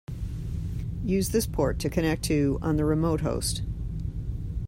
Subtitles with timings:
[1.05, 3.61] Use this port to connect to on the remote host.